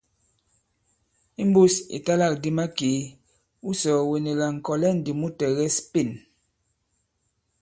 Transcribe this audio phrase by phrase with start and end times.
[1.43, 2.99] Imbūs ìtalâkdi makèe,
[3.63, 6.09] wu sɔ̀ɔ̀wene la ŋ̀kɔ̀lɛ ndī mu tɛ̀gɛs Pên.